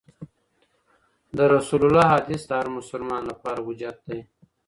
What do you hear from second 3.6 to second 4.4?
حجت دی.